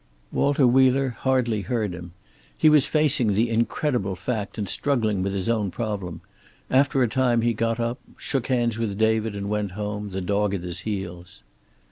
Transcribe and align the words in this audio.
Walter 0.31 0.65
Wheeler 0.65 1.09
hardly 1.09 1.61
heard 1.61 1.93
him. 1.93 2.13
He 2.57 2.69
was 2.71 2.87
facing 2.87 3.33
the 3.33 3.51
incredible 3.51 4.15
fact, 4.15 4.57
and 4.57 4.67
struggling 4.67 5.21
with 5.21 5.31
his 5.31 5.47
own 5.47 5.69
problem. 5.69 6.21
After 6.71 7.03
a 7.03 7.07
time 7.07 7.41
he 7.43 7.53
got 7.53 7.79
up, 7.79 7.99
shook 8.17 8.47
hands 8.47 8.79
with 8.79 8.97
David 8.97 9.35
and 9.35 9.47
went 9.47 9.73
home, 9.73 10.09
the 10.09 10.19
dog 10.19 10.55
at 10.55 10.63
his 10.63 10.79
heels. 10.79 11.43